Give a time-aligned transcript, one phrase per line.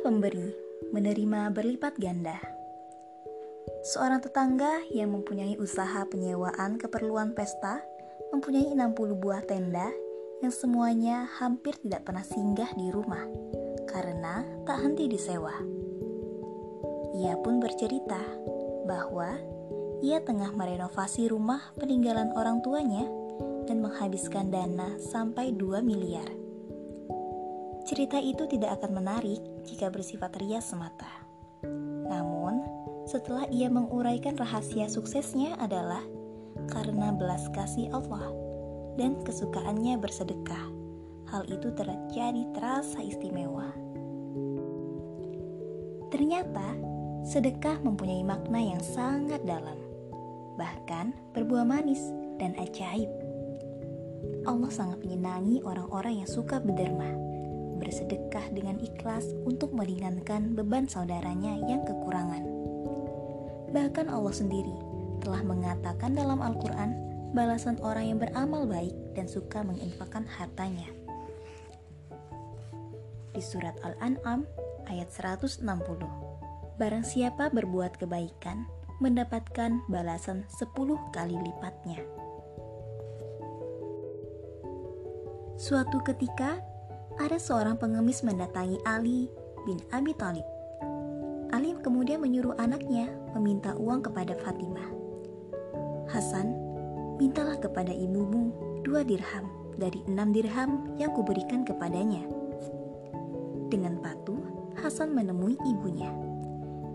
[0.00, 0.52] Pemberi
[0.92, 2.36] menerima berlipat ganda.
[3.86, 7.80] Seorang tetangga yang mempunyai usaha penyewaan keperluan pesta
[8.28, 9.88] mempunyai 60 buah tenda
[10.44, 13.24] yang semuanya hampir tidak pernah singgah di rumah
[13.88, 15.54] karena tak henti disewa.
[17.16, 18.20] Ia pun bercerita
[18.84, 19.32] bahwa
[20.04, 23.08] ia tengah merenovasi rumah peninggalan orang tuanya
[23.64, 26.45] dan menghabiskan dana sampai 2 miliar.
[27.86, 31.06] Cerita itu tidak akan menarik jika bersifat rias semata.
[32.10, 32.66] Namun,
[33.06, 36.02] setelah ia menguraikan rahasia suksesnya adalah
[36.66, 38.26] karena belas kasih Allah
[38.98, 40.66] dan kesukaannya bersedekah.
[41.30, 43.70] Hal itu terjadi terasa istimewa.
[46.10, 46.74] Ternyata,
[47.22, 49.78] sedekah mempunyai makna yang sangat dalam,
[50.58, 52.02] bahkan berbuah manis
[52.42, 53.10] dan ajaib.
[54.42, 57.25] Allah sangat menyenangi orang-orang yang suka berderma
[57.78, 62.44] bersedekah dengan ikhlas untuk meringankan beban saudaranya yang kekurangan.
[63.70, 64.76] Bahkan Allah sendiri
[65.20, 66.96] telah mengatakan dalam Al-Quran
[67.36, 70.88] balasan orang yang beramal baik dan suka menginfakkan hartanya.
[73.36, 74.48] Di surat Al-An'am
[74.88, 75.64] ayat 160,
[76.76, 78.68] Barang siapa berbuat kebaikan,
[79.00, 80.72] mendapatkan balasan 10
[81.12, 82.00] kali lipatnya.
[85.56, 86.60] Suatu ketika,
[87.16, 89.32] ada seorang pengemis mendatangi Ali
[89.64, 90.44] bin Abi Thalib.
[91.48, 94.92] Ali kemudian menyuruh anaknya meminta uang kepada Fatimah.
[96.12, 96.52] Hasan,
[97.16, 98.52] mintalah kepada ibumu
[98.84, 99.48] dua dirham
[99.80, 102.20] dari enam dirham yang kuberikan kepadanya.
[103.72, 104.38] Dengan patuh,
[104.76, 106.12] Hasan menemui ibunya.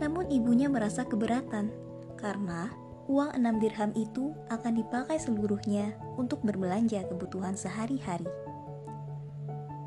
[0.00, 1.68] Namun ibunya merasa keberatan
[2.16, 2.72] karena
[3.06, 8.26] uang enam dirham itu akan dipakai seluruhnya untuk berbelanja kebutuhan sehari-hari.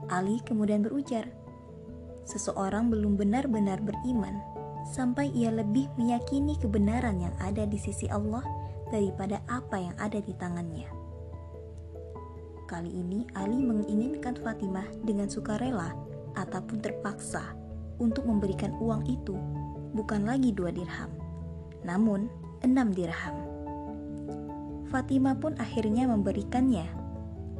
[0.10, 1.30] Ali kemudian berujar,
[2.26, 4.42] "Seseorang belum benar-benar beriman
[4.90, 8.42] sampai ia lebih meyakini kebenaran yang ada di sisi Allah
[8.90, 10.90] daripada apa yang ada di tangannya."
[12.70, 15.94] Kali ini Ali menginginkan Fatimah dengan sukarela
[16.38, 17.58] ataupun terpaksa
[17.98, 19.34] untuk memberikan uang itu
[19.98, 21.10] bukan lagi dua dirham,
[21.82, 22.30] namun
[22.62, 23.34] enam dirham.
[24.90, 27.09] Fatimah pun akhirnya memberikannya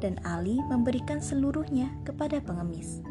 [0.00, 3.04] dan Ali memberikan seluruhnya kepada pengemis.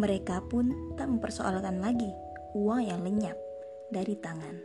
[0.00, 2.08] Mereka pun tak mempersoalkan lagi
[2.56, 3.36] uang yang lenyap
[3.92, 4.56] dari tangan.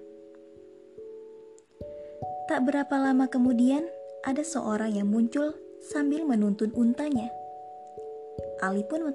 [2.45, 3.85] Tak berapa lama kemudian,
[4.24, 7.29] ada seorang yang muncul sambil menuntun untanya.
[8.63, 9.13] Ali pun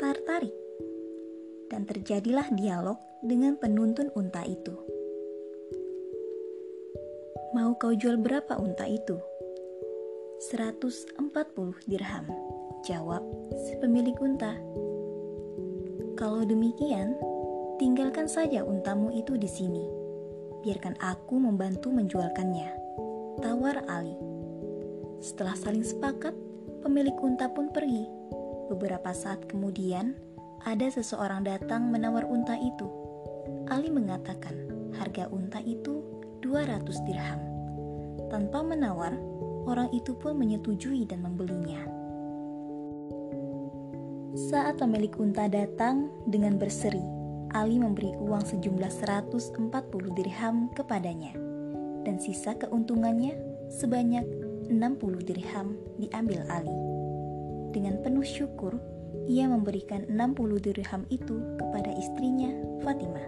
[0.00, 0.52] tertarik,
[1.70, 4.74] dan terjadilah dialog dengan penuntun unta itu.
[7.52, 9.29] Mau kau jual berapa unta itu?
[10.40, 11.20] 140
[11.84, 12.24] dirham.
[12.88, 13.20] Jawab
[13.60, 14.56] si pemilik unta.
[16.16, 17.12] Kalau demikian,
[17.76, 19.84] tinggalkan saja untamu itu di sini.
[20.64, 22.72] Biarkan aku membantu menjualkannya.
[23.44, 24.16] Tawar Ali.
[25.20, 26.32] Setelah saling sepakat,
[26.80, 28.08] pemilik unta pun pergi.
[28.72, 30.16] Beberapa saat kemudian,
[30.64, 32.88] ada seseorang datang menawar unta itu.
[33.68, 34.56] Ali mengatakan
[34.96, 36.00] harga unta itu
[36.40, 37.44] 200 dirham.
[38.32, 39.12] Tanpa menawar,
[39.66, 41.80] orang itu pun menyetujui dan membelinya.
[44.50, 47.02] Saat pemilik unta datang dengan berseri,
[47.50, 49.58] Ali memberi uang sejumlah 140
[50.14, 51.34] dirham kepadanya,
[52.06, 53.34] dan sisa keuntungannya
[53.74, 54.22] sebanyak
[54.70, 56.76] 60 dirham diambil Ali.
[57.74, 58.78] Dengan penuh syukur,
[59.26, 62.54] ia memberikan 60 dirham itu kepada istrinya,
[62.86, 63.26] Fatimah.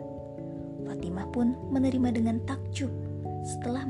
[0.86, 2.90] Fatimah pun menerima dengan takjub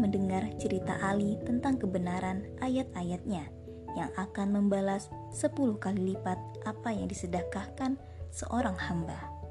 [0.02, 3.46] mendengar cerita Ali tentang kebenaran ayat-ayatnya
[3.94, 7.94] yang akan membalas 10 kali lipat apa yang disedekahkan
[8.34, 9.41] seorang hamba.